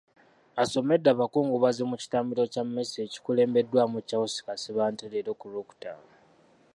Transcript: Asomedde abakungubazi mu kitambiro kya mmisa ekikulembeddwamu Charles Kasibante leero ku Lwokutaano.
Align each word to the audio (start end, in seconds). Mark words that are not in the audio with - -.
Asomedde 0.63 1.07
abakungubazi 1.11 1.81
mu 1.89 1.95
kitambiro 2.01 2.43
kya 2.53 2.63
mmisa 2.67 2.97
ekikulembeddwamu 3.07 3.97
Charles 4.07 4.35
Kasibante 4.45 5.03
leero 5.11 5.31
ku 5.39 5.45
Lwokutaano. 5.51 6.13